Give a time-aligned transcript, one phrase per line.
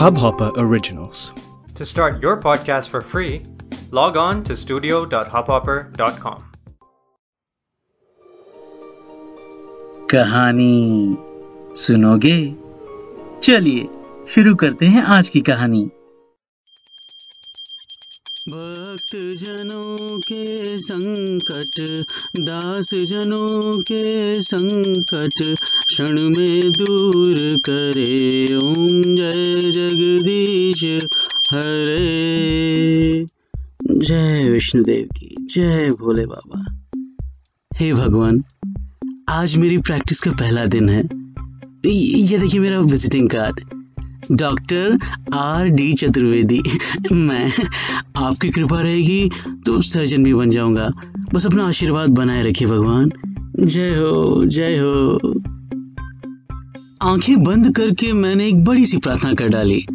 [0.00, 1.32] Hubhopper Originals.
[1.74, 3.42] To start your podcast for free,
[3.90, 6.38] log on to studio.hubhopper.com.
[10.10, 11.16] कहानी
[11.76, 12.38] सुनोगे
[13.42, 13.88] चलिए
[14.34, 15.90] शुरू करते हैं आज की कहानी
[18.48, 22.04] भक्त जनों के संकट
[22.46, 25.56] दास जनों के संकट
[25.92, 30.84] क्षण में दूर करे। ओम जय जगदीश
[31.52, 33.26] हरे।
[33.90, 36.82] जय विष्णुदेव की, जय भोले बाबा।
[37.76, 38.42] हे भगवान,
[39.28, 41.02] आज मेरी प्रैक्टिस का पहला दिन है।
[41.86, 43.60] ये देखिए मेरा visiting card
[44.32, 44.98] doctor
[45.34, 46.62] R D Chaturvedi.
[47.12, 47.52] मैं
[48.16, 49.30] आपकी कृपा रहेगी
[49.66, 50.90] तो सर्जन भी बन जाऊँगा।
[51.34, 53.10] बस अपना आशीर्वाद बनाए रखिए भगवान।
[53.60, 55.18] जय हो जय हो।
[57.02, 59.86] आँखें बंद करके मैंने एक बड़ी सी प्रार्थना कर डाली।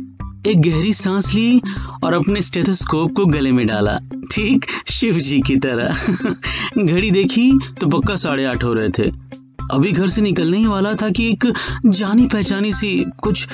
[0.48, 1.62] एक गहरी सांस ली
[2.04, 4.00] और अपने स्टेथोस्कोप को गले में डाला।
[4.32, 5.98] ठीक शिव जी की तरह।
[6.84, 9.12] घड़ी देखी तो पक्का साढ़े आठ हो रहे थे।
[9.72, 11.54] अभी घर से निकलने ही वाला था कि एक
[11.86, 13.48] जानी पहचानी सी कुछ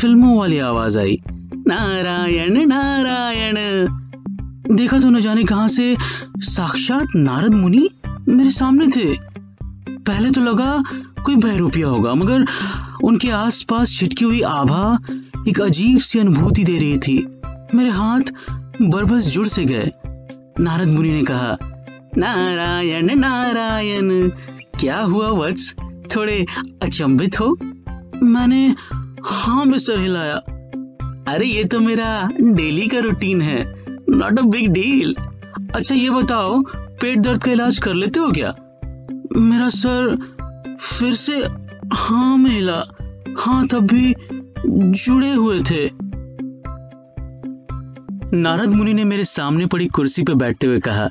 [0.00, 1.20] फ़िल्मों वाली आवाज़ आई।
[1.56, 3.54] नारायण नारायण।
[4.76, 5.96] देखा तो न जाने कहाँ से
[6.38, 7.88] साक्षात नारद मुनि
[8.28, 9.16] मेरे सामने थे।
[9.98, 10.82] पहले तो लगा
[11.24, 12.46] कोई बहरूपिया होगा, मगर
[13.10, 14.98] उनके आसपास छिटकी हुई आभा
[15.48, 17.40] एक अजीब सी अनुभूति दे रही थी।
[17.74, 18.20] मेरे हाथ
[18.82, 19.90] बरबस जुड़ से गए।
[20.60, 21.58] नारद मुनि ने कहा,
[22.18, 24.28] नारायण नारायण,
[24.80, 25.74] क्या हुआ वत्स?
[26.16, 26.46] थोड़े
[26.82, 27.58] अचंभित हो?
[28.22, 28.74] मैंने
[29.24, 30.36] हाँ में सर हिलाया।
[31.32, 35.14] अरे, ये तो मेरा डेली का रूटीन है। Not a big deal.
[35.74, 38.54] अच्छा ये बताओ, पेट दर्द का इलाज कर लेते हो क्या?
[39.36, 40.16] मेरा सर
[40.80, 41.48] फिर से
[41.92, 42.99] हाँ में हिला।
[43.38, 44.14] हाँ तब भी
[45.04, 45.90] जुड़े हुए थे।
[48.36, 51.10] नारद मुनि ने मेरे सामने पड़ी कुर्सी पर बैठते हुए कहा,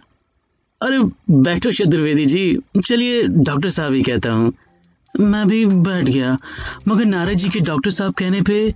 [0.81, 0.99] अरे,
[1.29, 4.53] बैठो चतुर्वेदी जी, चलिए डॉक्टर साहब ही कहता हूँ।
[5.19, 6.37] मैं भी बैठ गया,
[6.87, 8.73] मगर नारद जी के डॉक्टर साहब कहने पे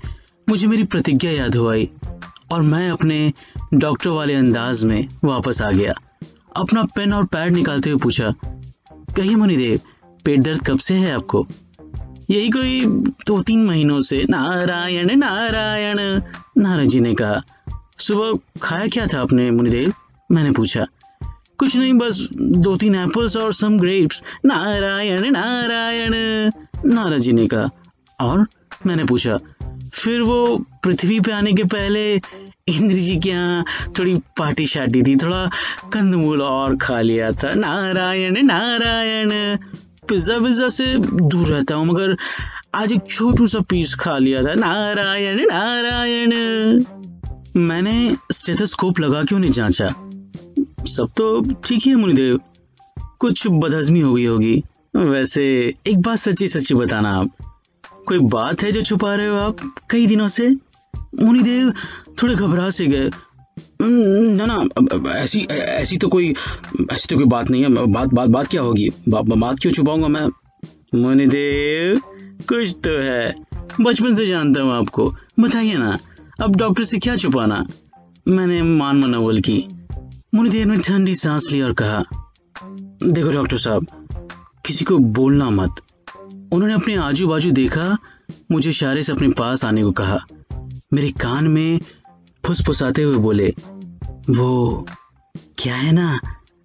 [0.50, 1.90] मुझे मेरी प्रतिज्ञा याद हो आई,
[2.52, 3.34] और मैं अपने
[3.74, 5.94] डॉक्टर वाले अंदाज में वापस आ गया।
[6.56, 8.34] अपना पेन और पैड निकालते हुए पूछा,
[9.18, 9.80] कही मुनिदेव,
[10.26, 11.48] पेट दर्द कब से है आपको?
[12.30, 12.82] यही कोई
[13.28, 15.98] दो तीन महीनों से नारायण नारायण।
[16.58, 17.42] नारद जी ने कहा,
[17.98, 19.94] सुबह खाया क्या था आपने, मुनिदेव?
[20.32, 20.86] मैंने पूछा,
[21.58, 26.12] कुछ नहीं, बस दो तीन एप्पल्स और सम ग्रेप्स नारायण नारायण।
[26.86, 27.70] नारद जी ने कहा,
[28.20, 28.46] और?
[28.86, 29.38] मैंने पूछा,
[29.94, 32.14] फिर वो पृथ्वी पे आने के पहले
[32.68, 33.66] इंद्र जी के यहाँ
[34.00, 35.46] थोड़ी पार्टी शाटी थी थोड़ा
[35.94, 39.58] कंदमूल और खा लिया था। नारायण नारायण।
[40.10, 42.18] पिज्जा विज्जा से दूर रहता हूँ, मगर
[42.76, 46.32] आज एक छोटू सा पीस खा लिया था। नारायण नारायण।
[47.56, 49.90] मैंने स्टेथोस्कोप लगा के उन्हें जांचा?
[50.86, 52.40] सब तो ठीक ही है, मुनिदेव।
[53.20, 54.64] कुछ बदहजमी हो गई होगी।
[54.96, 57.30] वैसे एक बात सच्ची सच्ची बताना आप।
[58.08, 60.56] कोई बात है जो छुपा रहे हो आप कई दिनों से?
[61.22, 61.74] मुनिदेव
[62.24, 63.10] थोड़े घबरा से गए।
[63.82, 66.34] ना ना ऐसी ऐसी तो कोई
[66.92, 68.90] ऐसी तो कोई बात नहीं है। बात बात बात क्या होगी?
[69.10, 70.26] बा, बात क्यों छुपाऊँगा मैं?
[70.96, 72.00] मुनिदेव
[72.50, 73.34] कुछ तो है।
[73.82, 75.08] बचपन से जानता हूँ आपको।
[75.40, 75.98] बताइए ना
[76.42, 77.64] अब डॉक्टर से क्या छुपाना?
[78.28, 79.66] मैंने मान मनोवल की।
[80.36, 82.04] मुनिदेव ने ठंडी सांस ली और कहा
[83.04, 83.88] देखो डॉक्टर साहब
[84.66, 85.82] किसी को बोलना मत।
[86.54, 87.98] उन्होंने अपने आजू बाजू देखा
[88.52, 90.20] मुझे इशारे से अपने पास आने को कहा।
[90.94, 91.80] मेरे कान में
[92.46, 93.54] फुसफुसाते हुए बोले,
[94.30, 94.86] वो
[95.58, 96.20] क्या है ना?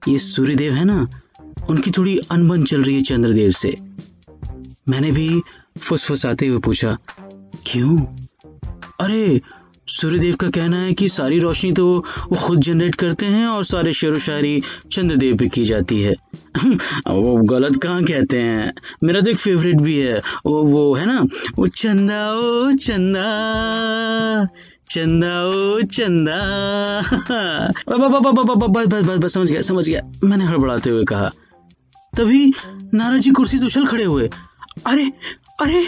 [0.08, 1.08] ये सूर्यदेव है ना?
[1.70, 3.76] उनकी थोड़ी अनबन चल रही है चंद्रदेव से।
[4.88, 5.42] मैंने भी
[5.80, 6.98] फुसफुसाते हुए पूछा,
[7.66, 7.98] क्यों?
[9.00, 9.40] अरे,
[9.88, 13.92] सूर्यदेव का कहना है कि सारी रोशनी तो वो खुद जनरेट करते हैं और सारे
[13.92, 14.62] शेर शायरी
[14.92, 16.14] चंद्रदेव पे की जाती है।
[17.10, 18.74] वो गलत कहाँ कहते हैं?
[19.04, 21.26] मेरा तो एक फेवरेट भी है। वो वो है ना?
[21.56, 23.28] वो चंदा, ओ चंदा।
[24.90, 26.36] चंदा ओ चंदा
[27.88, 31.28] बस बस बस समझ गया समझ गया मैंने हड़बड़ाते हुए कहा
[32.12, 32.40] तभी
[32.94, 34.28] नाराज़ कुर्सी से उछल खड़े हुए
[34.86, 35.04] अरे
[35.62, 35.84] अरे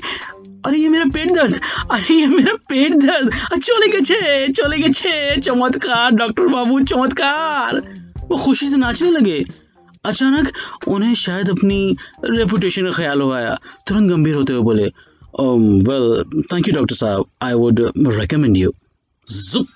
[0.67, 1.55] अरे ये मेरा पेट दर्द
[1.91, 7.81] अरे ये मेरा पेट दर्द चले गए चले गए चमत्कार डॉक्टर बाबू चमत्कार
[8.25, 9.38] वो खुशी से नाचने लगे
[10.05, 10.52] अचानक
[10.88, 11.81] उन्हें शायद अपनी
[12.26, 13.56] रेपुटेशन का ख्याल हो आया
[13.88, 14.87] तुरंत गंभीर होते हुए बोले
[15.88, 17.81] वेल थैंक यू डॉक्टर साहब आई वुड
[18.12, 18.73] रिकमेंड यू
[19.30, 19.66] जुप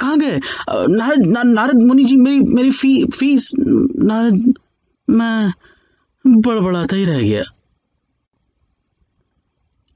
[0.00, 0.38] कहाँ गए?
[0.70, 4.54] नारद ना, नारद मुनि जी मेरी मेरी फ़ी फ़ीस नारद
[5.08, 5.52] मैं
[6.24, 7.42] बड़बड़ाता ही रह गया।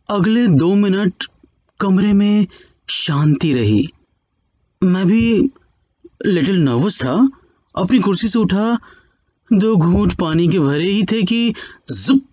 [0.08, 1.24] अगले दो मिनट
[1.80, 2.46] कमरे में
[2.90, 3.82] शांति रही।
[4.82, 5.22] मैं भी
[6.26, 7.12] लिटिल नर्वस था।
[7.74, 8.78] अपनी कुर्सी से उठा
[9.50, 11.54] दो घूंट पानी के भरे ही थे कि
[11.90, 12.24] जुप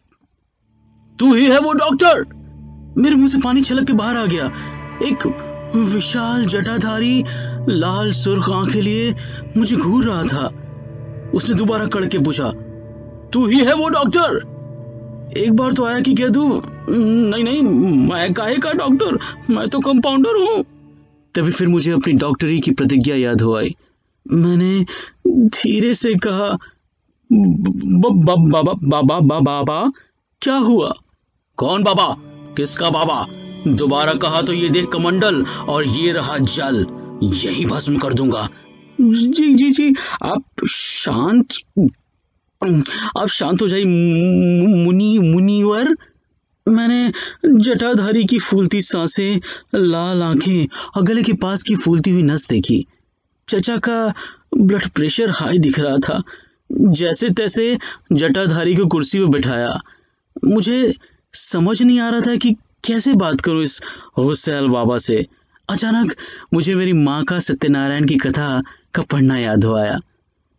[1.19, 2.23] तू ही है वो डॉक्टर!
[2.97, 4.45] मेरे मुँह से पानी छलक के बाहर आ गया।
[5.05, 5.27] एक
[5.75, 7.23] विशाल जटाधारी
[7.69, 9.13] लाल सुर्ख आँखें लिए
[9.57, 10.51] मुझे घूर रहा था।
[11.33, 12.51] उसने दोबारा कड़के पूछा,
[13.33, 14.37] तू ही है वो डॉक्टर?
[15.37, 19.17] एक बार तो आया कि कह दू नहीं नहीं, मैं काहे का डॉक्टर?
[19.49, 20.63] मैं तो कंपाउंडर हूँ।
[21.35, 23.75] तभी फिर मुझे अपनी डॉक्टरी की प्रतिज्ञा याद हो आई।
[24.25, 24.85] मैंने
[25.27, 26.57] धीरे से कहा
[27.29, 28.35] बाबा
[29.01, 29.91] बाबा बाबा,
[30.41, 30.93] क्या हुआ?
[31.57, 32.15] कौन बाबा?
[32.57, 33.25] किसका बाबा?
[33.67, 36.85] दोबारा कहा तो ये देख कमंडल, और ये रहा जल।
[37.23, 38.49] यही भस्म कर दूँगा।
[39.01, 39.93] जी जी जी,
[40.23, 41.53] आप शांत
[43.17, 45.95] आप शांत हो जाइए मुनि मुनिवर।
[46.67, 47.11] मैंने
[47.45, 49.39] जटाधारी की फूलती साँसें,
[49.75, 52.85] लाल आँखें और गले के पास की फूलती हुई नस देखी।
[53.47, 54.13] चचा का
[54.57, 56.21] ब्लड प्रेशर हाई दिख रहा था।
[56.71, 57.77] जैसे तैसे
[58.13, 59.79] जटाधारी को कुर्सी पर बिठाया।
[60.45, 60.93] मुझे
[61.33, 62.55] समझ नहीं आ रहा था कि
[62.87, 63.81] कैसे बात करूँ इस
[64.17, 65.27] हुसैल बाबा से?
[65.69, 66.15] अचानक
[66.53, 68.63] मुझे मेरी माँ का सत्यनारायण की कथा
[68.93, 69.99] का पढ़ना याद हो आया।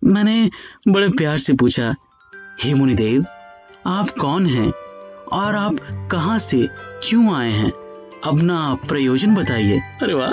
[0.04, 0.50] मैंने
[0.88, 1.94] बड़े प्यार से पूछा,
[2.62, 3.24] हे मुनिदेव,
[3.86, 4.72] आप कौन हैं
[5.32, 5.76] और आप
[6.12, 6.68] कहाँ से
[7.02, 7.70] क्यों आए हैं?
[8.24, 10.32] अपना प्रयोजन बताइए। अरे वाह!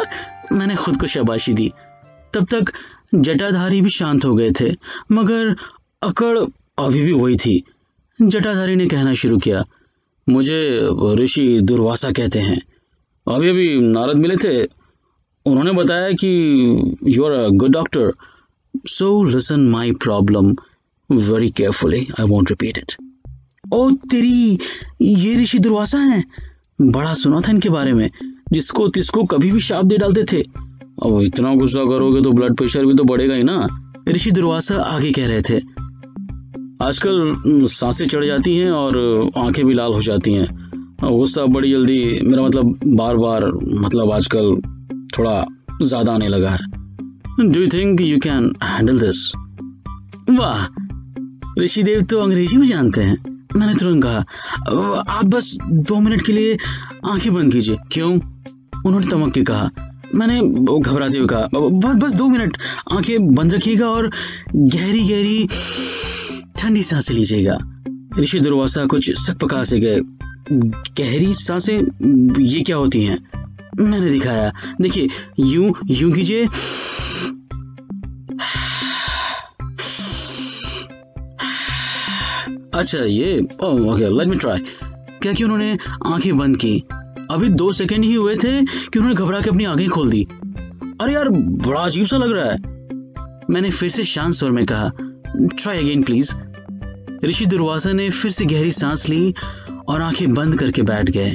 [0.55, 1.71] मैंने खुद को शाबाशी दी।
[2.33, 2.65] तब तक
[3.15, 4.75] जटाधारी भी शांत हो गए थे,
[5.11, 5.55] मगर
[6.03, 6.39] अकड़
[6.77, 7.63] अभी भी वही थी।
[8.21, 9.65] जटाधारी ने कहना शुरू किया
[10.27, 10.57] मुझे
[11.15, 12.61] ऋषि दुर्वासा कहते हैं।
[13.27, 14.63] अभी अभी नारद मिले थे।
[15.45, 16.29] उन्होंने बताया कि
[17.07, 18.11] you are a good doctor
[18.89, 20.55] so listen my problem
[21.09, 22.93] very carefully I want repeat it
[23.73, 24.59] ओ, तेरी
[25.01, 26.23] ये ऋषि दुर्वासा हैं?
[26.81, 28.09] बड़ा सुना था इनके बारे में,
[28.51, 30.41] जिसको तिसको कभी भी शाप दे डालते थे।
[31.03, 33.67] अब इतना गुस्सा करोगे तो ब्लड प्रेशर भी तो बढ़ेगा ही ना।
[34.07, 35.74] ऋषि दुर्वासा आगे कह रहे थे
[36.81, 38.97] आजकल साँसें चढ़ जाती हैं और
[39.37, 40.47] आँखें भी लाल हो जाती हैं।
[41.03, 43.45] गुस्सा बड़ी जल्दी मेरा मतलब बार बार
[43.75, 44.55] मतलब आजकल
[45.17, 45.45] थोड़ा
[45.83, 46.57] ज़्यादा आने लगा है।
[47.41, 49.31] Do you think you can handle this
[50.29, 50.65] वाह,
[51.59, 53.17] ऋषिदेव तो अंग्रेज़ी भी जानते हैं।
[53.55, 54.17] मैंने तुरंत कहा,
[55.09, 56.57] आप बस दो मिनट के लिए
[57.05, 58.11] आँखें बंद कीजिए। क्यों?
[58.85, 59.69] उन्होंने तमक के कहा।
[60.15, 62.57] मैंने घबराते हुए कहा, बस बस दो मिनट,
[62.91, 64.09] आँखें बंद रखिएगा और
[64.55, 65.47] गहरी गहरी
[66.57, 67.57] ठंडी साँसें लीजिएगा।
[68.19, 69.99] ऋषि दुर्वासा कुछ सक पका से गए।
[70.99, 71.77] गहरी साँसें,
[72.41, 73.17] ये क्या होती हैं?
[73.79, 75.09] मैंने दिखाया। देखिए,
[75.39, 76.47] यूँ यूँ कीजिए।
[82.73, 84.59] अच्छा ये ओके लेट मी ट्राई
[85.21, 85.77] क्या कि उन्होंने
[86.07, 86.83] आँखें बंद की।
[87.31, 90.27] अभी दो सेकंड ही हुए थे कि उन्होंने घबरा के अपनी आँखें खोल दी।
[91.01, 92.57] अरे यार, बड़ा अजीब सा लग रहा है।
[93.49, 94.91] मैंने फिर से शांत स्वर में कहा
[95.37, 96.35] try again please
[97.25, 99.33] Rishi Durvasa ने फिर से गहरी सांस ली
[99.87, 101.31] और आँखें बंद करके बैठ गए।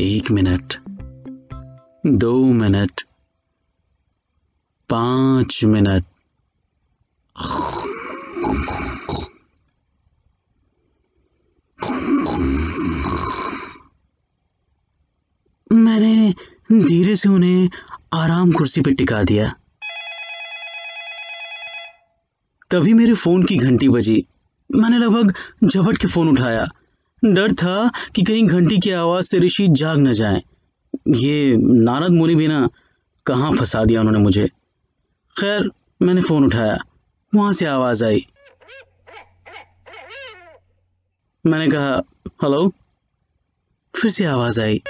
[0.00, 0.74] एक मिनट,
[2.06, 3.00] दो मिनट,
[4.90, 6.04] पाँच मिनट
[16.72, 17.70] धीरे से उन्हें
[18.12, 19.54] आराम कुर्सी पर टिका दिया।
[22.70, 24.26] तभी मेरे फ़ोन की घंटी बजी।
[24.74, 26.66] मैंने लगभग झपट के फ़ोन उठाया।
[27.24, 30.42] डर था कि कहीं घंटी की आवाज़ से ऋषि जाग न जाए।
[31.08, 32.68] ये नारद मुनि भी ना
[33.26, 34.46] कहाँ फंसा दिया उन्होंने मुझे।
[35.40, 35.70] खैर,
[36.02, 36.78] मैंने फ़ोन उठाया।
[37.34, 38.26] वहाँ से आवाज़ आई।
[41.46, 42.02] मैंने कहा,
[42.42, 42.72] हेलो?
[43.96, 44.82] फिर से आवाज़ आई।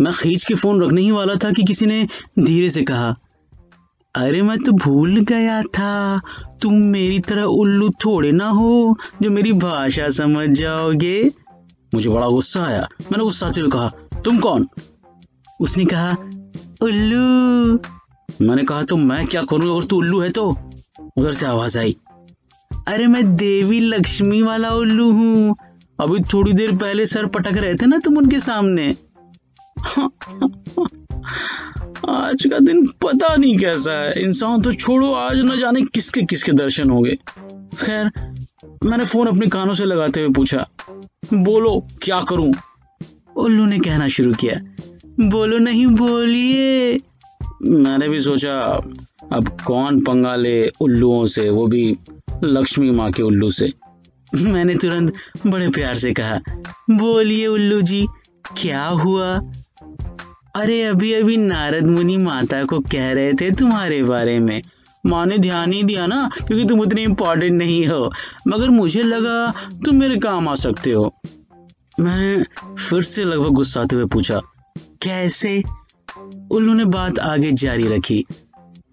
[0.00, 2.08] मैं खींच के फ़ोन रखने ही वाला था कि किसी ने
[2.38, 3.16] धीरे से कहा,
[4.14, 6.20] अरे, मैं तो भूल गया था।
[6.62, 11.30] तुम मेरी तरह उल्लू थोड़े ना हो जो मेरी भाषा समझ जाओगे।
[11.94, 13.88] मुझे बड़ा गुस्सा आया। मैंने गुस्सा से कहा,
[14.24, 14.68] तुम कौन?
[15.60, 16.16] उसने कहा,
[16.82, 17.76] उल्लू।
[18.46, 20.50] मैंने कहा तो मैं क्या करूँ अगर तू उल्लू है तो?
[21.00, 21.96] उधर से आवाज़ आई,
[22.88, 25.56] अरे, मैं देवी लक्ष्मी वाला उल्लू हूँ।
[26.00, 28.96] अभी थोड़ी देर पहले सर पटक रहे थे ना तुम उनके सामने?
[32.08, 36.52] आज का दिन पता नहीं कैसा है। इंसान तो छोड़ो, आज न जाने किसके किसके
[36.52, 37.16] दर्शन हो गए
[37.76, 38.10] खैर,
[38.84, 40.66] मैंने फ़ोन अपने कानों से लगाते हुए पूछा,
[41.34, 42.52] बोलो, क्या करूँ?
[43.36, 44.60] उल्लू ने कहना शुरू किया,
[45.20, 46.98] बोलो नहीं, बोलिए।
[47.64, 48.54] मैंने भी सोचा,
[49.32, 51.96] अब कौन पंगा ले उल्लुओं से, वो भी
[52.44, 53.72] लक्ष्मी माँ के उल्लू से?
[54.34, 55.14] मैंने तुरंत
[55.46, 56.40] बड़े प्यार से कहा,
[56.90, 58.06] बोलिए उल्लू जी,
[58.56, 59.34] क्या हुआ?
[60.54, 64.60] अरे, अभी अभी नारद मुनि माता को कह रहे थे तुम्हारे बारे में।
[65.04, 68.12] माँ ने ध्यान ही दिया ना, क्योंकि तुम उतने इम्पोर्टेंट नहीं हो।
[68.48, 69.52] मगर मुझे लगा
[69.84, 71.12] तुम मेरे काम आ सकते हो।
[72.00, 72.42] मैंने
[72.78, 74.40] फिर से लगभग गुस्साते हुए पूछा,
[75.02, 75.62] कैसे?
[76.50, 78.24] उल्लू ने बात आगे जारी रखी,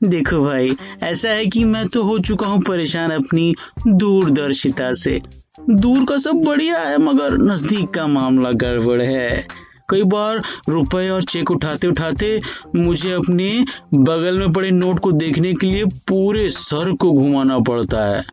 [0.03, 3.53] देखो भाई, ऐसा है कि मैं तो हो चुका हूँ परेशान अपनी
[3.87, 5.21] दूरदर्शिता से।
[5.61, 9.47] दूर का सब बढ़िया है, मगर नज़दीक का मामला गड़बड़ है।
[9.89, 12.39] कई बार रुपए और चेक उठाते उठाते
[12.75, 18.05] मुझे अपने बगल में पड़े नोट को देखने के लिए पूरे सर को घुमाना पड़ता
[18.05, 18.23] है।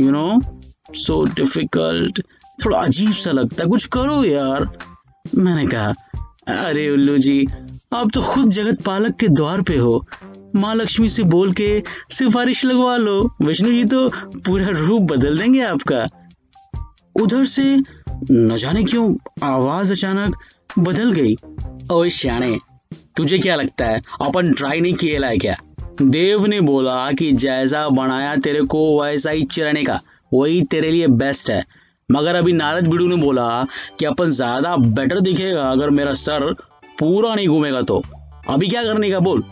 [0.00, 0.40] यू नो
[0.94, 2.22] सो डिफ़िकल्ट
[2.64, 4.70] थोड़ा अजीब सा लगता है। कुछ करो यार।
[5.34, 5.94] मैंने कहा,
[6.48, 7.46] अरे उल्लू जी,
[7.94, 10.06] आप तो खुद जगत पालक के द्वार पे हो।
[10.56, 15.60] माँ लक्ष्मी से बोल के सिफारिश लगवा लो। विष्णु जी तो पूरा रूप बदल देंगे
[15.62, 16.06] आपका।
[17.22, 17.64] उधर से
[18.30, 20.36] न जाने क्यों आवाज़ अचानक
[20.70, 21.36] बदल गई।
[21.92, 22.58] ओए श्याणे,
[23.16, 25.38] तुझे क्या लगता है, अपन ट्राई नहीं किया है?
[25.38, 25.56] क्या
[26.02, 30.00] देव ने बोला कि जैसा बनाया तेरे को, वैसा ही चिरने का।
[30.32, 31.64] वही तेरे लिए बेस्ट है।
[32.08, 33.66] मगर अभी नारद बिड़ू ने बोला
[33.98, 36.52] कि अपन ज़्यादा बेटर दिखेगा अगर मेरा सर
[36.98, 38.02] पूरा नहीं घूमेगा तो।
[38.48, 39.42] अभी क्या करने का बोल?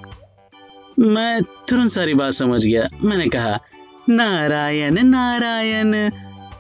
[0.99, 3.59] मैं तुरंत सारी बात समझ गया। मैंने कहा,
[4.09, 5.95] नारायण नारायण।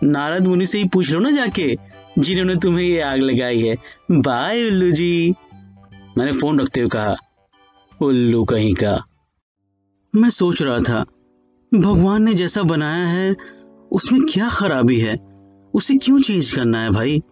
[0.02, 1.76] नारद मुनि से ही पूछ लो ना जाके।
[2.18, 3.76] जिन्होंने तुम्हें ये आग लगाई है।
[4.10, 5.34] बाय, उल्लू जी।
[6.18, 7.16] मैंने फ़ोन रखते हुए कहा,
[8.02, 9.04] उल्लू कहीं का।
[10.16, 11.06] मैं सोच रहा था,
[11.74, 13.36] भगवान ने जैसा बनाया है,
[13.92, 15.18] उसमें क्या खराबी है?
[15.74, 17.22] उसे क्यों चेंज करना है भाई?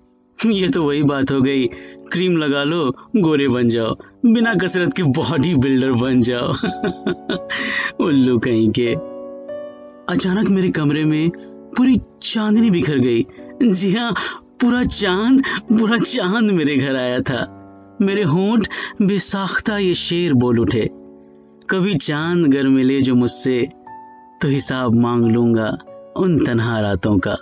[0.46, 1.66] ये तो वही बात हो गई।
[2.12, 6.52] क्रीम लगा लो, गोरे बन जाओ। बिना कसरत के बॉडी बिल्डर बन जाओ।
[8.00, 8.94] उल्लू कहीं के।
[10.14, 11.30] अचानक मेरे कमरे में
[11.76, 13.26] पूरी चांदनी बिखर गई।
[13.62, 14.14] जी हाँ
[14.64, 17.40] पूरा चाँद पूरा चाँद मेरे घर आया था।
[18.02, 18.68] मेरे होंठ
[19.02, 20.88] बेसाख्ता ये शेर बोल उठे।
[21.70, 23.60] कभी चाँद घर मिले जो मुझसे
[24.42, 25.68] तो हिसाब मांग लूँगा
[26.16, 27.36] उन तनहा रातों का।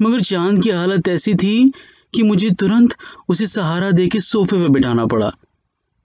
[0.00, 1.72] मगर चाँद की हालत ऐसी थी
[2.14, 2.96] कि मुझे तुरंत
[3.28, 5.32] उसे सहारा दे के सोफे पे बिठाना पड़ा।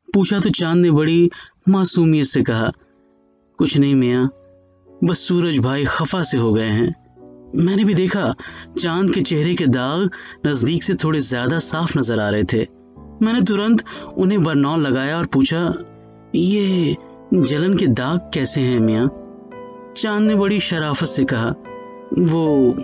[0.07, 1.29] पूछा तो चाँद ने बड़ी
[1.69, 2.71] मासूमियत से कहा,
[3.59, 4.29] कुछ नहीं मियाँ,
[5.03, 6.93] बस सूरज भाई खफा से हो गए हैं।
[7.55, 8.33] मैंने भी देखा,
[8.79, 10.09] चाँद के चेहरे के दाग
[10.47, 12.65] नज़दीक से थोड़े ज़्यादा साफ़ नज़र आ रहे थे।
[13.21, 13.83] मैंने तुरंत
[14.17, 15.73] उन्हें बरनौल लगाया और पूछा,
[16.35, 16.95] ये
[17.33, 19.07] जलन के दाग कैसे हैं मियाँ?
[19.97, 21.49] चाँद ने बड़ी शराफत से कहा,
[22.19, 22.75] वो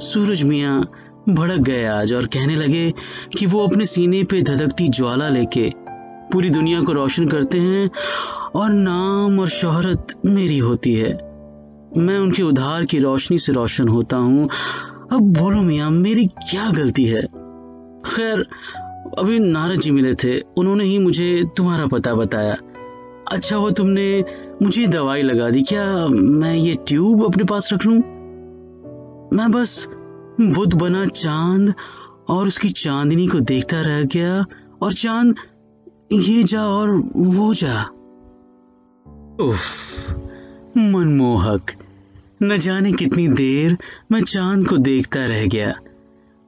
[0.00, 0.80] सूरज मियाँ
[1.28, 2.92] भड़क गए आज और कहने लगे
[3.38, 5.72] कि वो अपने सीने पे धधकती ज्वाला लेके
[6.32, 7.90] पूरी दुनिया को रोशन करते हैं
[8.54, 11.25] और नाम और शोहरत मेरी होती है।
[11.96, 14.48] मैं उनके उधार की रोशनी से रोशन होता हूँ।
[15.12, 17.22] अब बोलो मियाँ, मेरी क्या गलती है?
[18.06, 18.46] खैर,
[19.18, 22.56] अभी नारद जी मिले थे, उन्होंने ही मुझे तुम्हारा पता बताया।
[23.32, 24.24] अच्छा वो तुमने
[24.62, 27.96] मुझे दवाई लगा दी, क्या मैं ये ट्यूब अपने पास रख लूँ?
[29.32, 29.88] मैं बस
[30.40, 31.74] बुद्ध बना चाँद
[32.28, 34.44] और उसकी चांदनी को देखता रह गया,
[34.82, 35.34] और चाँद
[36.12, 37.82] ये जा और वो जा।
[39.40, 39.60] उफ,
[40.76, 41.70] मनमोहक।
[42.42, 43.76] न जाने कितनी देर
[44.12, 45.72] मैं चाँद को देखता रह गया।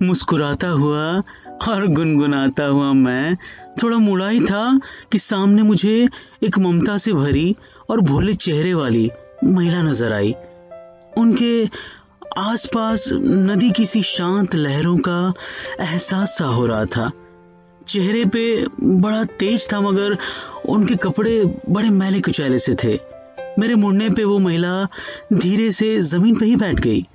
[0.02, 1.23] मुस्कुराता हुआ
[1.68, 3.37] और गुनगुनाता हुआ मैं
[3.83, 4.80] थोड़ा मुड़ा ही था
[5.12, 6.09] कि सामने मुझे
[6.42, 7.57] एक ममता से भरी
[7.90, 9.11] और भोले चेहरे वाली
[9.45, 10.35] महिला नज़र आई।
[11.18, 11.66] उनके
[12.38, 15.35] आसपास नदी किसी शांत लहरों का
[15.80, 17.11] एहसास सा हो रहा था।
[17.87, 20.16] चेहरे पे बड़ा तेज था मगर
[20.68, 22.99] उनके कपड़े बड़े मैले कुचैले से थे।
[23.59, 24.73] मेरे मुड़ने पे वो महिला
[25.33, 27.07] धीरे से ज़मीन पे ही बैठ गई।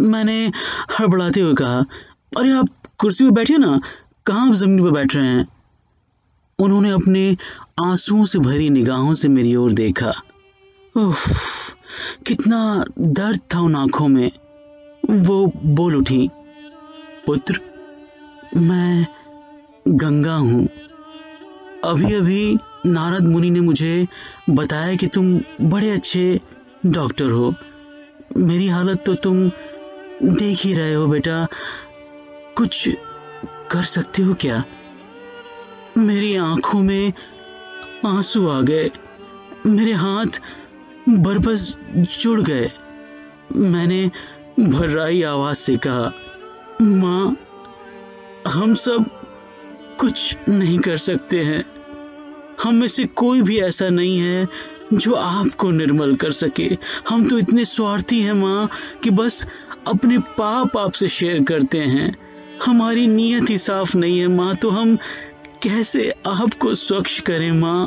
[0.00, 0.52] मैंने
[0.98, 1.78] हड़बड़ाते हुए कहा
[2.38, 2.68] अरे आप
[2.98, 3.80] कुर्सी पे बैठिए ना
[4.26, 5.46] कहाँ आप ज़मीन पे बैठ रहे हैं?
[6.58, 7.36] उन्होंने अपने
[7.84, 10.12] आंसुओं से भरी निगाहों से मेरी ओर देखा।
[10.96, 11.26] उफ,
[12.26, 14.30] कितना दर्द था उन आँखों में।
[15.10, 16.28] वो बोल उठी
[17.26, 17.60] पुत्र
[18.56, 19.06] मैं
[19.88, 20.68] गंगा हूँ।
[21.84, 24.08] अभी अभी नारद मुनि ने मुझे
[24.50, 26.40] बताया कि तुम बड़े अच्छे
[26.86, 27.54] डॉक्टर हो।
[28.36, 29.48] मेरी हालत तो तुम
[30.22, 31.48] देख ही रहे हो बेटा।
[32.56, 32.88] कुछ
[33.70, 34.64] कर सकते हो क्या?
[35.98, 37.12] मेरी आँखों में
[38.06, 38.90] आँसू आ गए।
[39.66, 40.40] मेरे हाथ
[41.08, 42.70] बरबस जुड़ गए।
[43.56, 44.10] मैंने
[44.60, 46.12] भर्राई आवाज़ से कहा,
[46.82, 47.36] माँ,
[48.48, 49.04] हम सब
[50.00, 51.81] कुछ नहीं कर सकते हैं।
[52.62, 54.48] हम में से कोई भी ऐसा नहीं है
[54.92, 56.78] जो आपको निर्मल कर सके।
[57.08, 58.70] हम तो इतने स्वार्थी हैं माँ
[59.04, 59.48] कि बस
[59.88, 62.16] अपने पाप आपसे शेयर करते हैं।
[62.64, 64.96] हमारी नीयत ही साफ़ नहीं है माँ तो हम
[65.62, 67.86] कैसे आपको स्वच्छ करें माँ?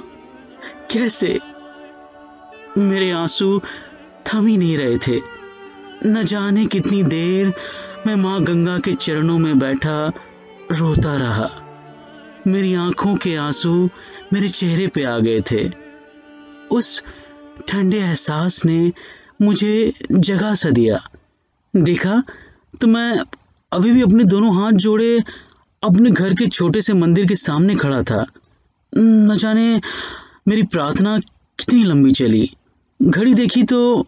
[0.91, 1.39] कैसे?
[2.77, 3.62] मेरे आँसू
[4.27, 5.22] थम ही नहीं रहे थे।
[6.05, 7.53] न जाने कितनी देर
[8.07, 10.12] मैं माँ गंगा के चरणों में बैठा,
[10.72, 11.62] रोता रहा।
[12.47, 13.89] मेरी आँखों के आँसू
[14.33, 15.71] मेरे चेहरे पे आ गए थे।
[16.71, 17.03] उस
[17.67, 18.93] ठंडे एहसास ने
[19.41, 20.99] मुझे जगा सा दिया।
[21.75, 22.21] देखा
[22.81, 23.19] तो मैं
[23.71, 25.17] अभी भी अपने दोनों हाथ जोड़े
[25.83, 28.25] अपने घर के छोटे से मंदिर के सामने खड़ा था।
[28.97, 29.81] न जाने
[30.47, 31.17] मेरी प्रार्थना
[31.59, 32.49] कितनी लंबी चली।
[33.01, 34.07] घड़ी देखी तो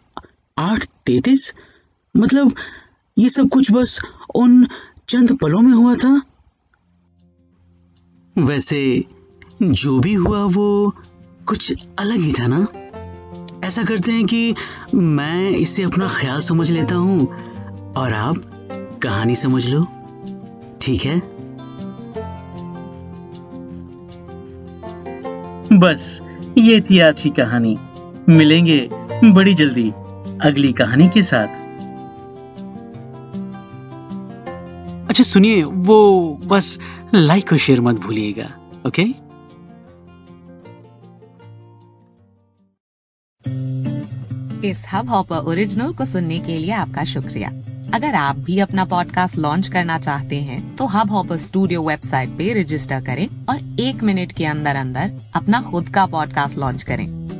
[0.58, 1.54] आठ तैतीस?
[2.18, 2.54] मतलब
[3.18, 4.00] ये सब कुछ बस
[4.36, 4.68] उन
[5.10, 6.22] चंद पलों में हुआ था?
[8.38, 9.06] वैसे
[9.62, 10.96] जो भी हुआ वो
[11.46, 12.68] कुछ अलग ही था ना?
[13.68, 14.56] ऐसा करते हैं कि
[14.96, 17.28] मैं इसे अपना ख्याल समझ लेता हूँ
[17.94, 18.38] और आप
[19.04, 19.88] कहानी समझ लो।
[20.82, 21.20] ठीक है?
[25.80, 26.22] बस,
[26.58, 27.78] ये थी आज की कहानी।
[28.30, 28.90] मिलेंगे
[29.24, 29.90] बड़ी जल्दी
[30.42, 31.67] अगली कहानी के साथ।
[35.18, 36.00] अच्छा सुनिए वो
[36.46, 36.78] बस
[37.16, 38.46] लाइक और शेयर मत भूलिएगा
[38.88, 39.04] ओके
[44.68, 47.50] इस हब हॉपर ओरिजिनल को सुनने के लिए आपका शुक्रिया।
[47.94, 52.54] अगर आप भी अपना पॉडकास्ट लॉन्च करना चाहते हैं, तो हब हॉपर स्टूडियो वेबसाइट पे
[52.62, 57.17] रजिस्टर करें और एक मिनट के अंदर अंदर अपना खुद का पॉडकास्ट लॉन्च करें।